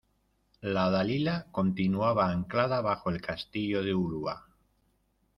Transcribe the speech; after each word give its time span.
"la 0.75 0.85
Dalila" 0.93 1.35
continuaba 1.57 2.25
anclada 2.31 2.81
bajo 2.81 3.11
el 3.11 3.21
Castillo 3.21 3.83
de 3.83 3.93
Ulua 3.93 4.43